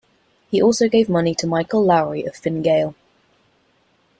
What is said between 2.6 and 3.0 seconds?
Gael.